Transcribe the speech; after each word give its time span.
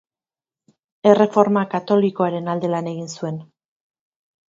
Erreforma 1.09 1.63
Katolikoaren 1.75 2.53
alde 2.57 2.75
lan 2.75 2.93
egin 2.97 3.09
zuen. 3.19 3.43